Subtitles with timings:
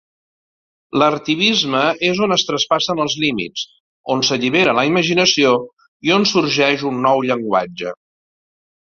[1.01, 3.65] L'artivisme és on es traspassen els límits,
[4.13, 5.53] on s'allibera la imaginació
[6.09, 7.93] i on sorgeix un nou llenguatge.